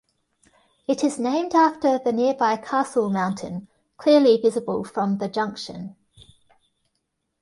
[0.87, 3.67] It is named after the nearby Castle Mountain,
[3.97, 5.95] clearly visible from the junction.